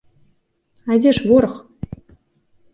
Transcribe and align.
А 0.89 0.97
дзе 1.03 1.11
ж 1.19 1.23
вораг? 1.27 1.55